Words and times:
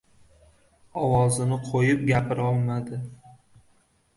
Ovozini 1.01 1.59
qo‘yib 1.67 2.01
gapirolmadi... 2.09 3.01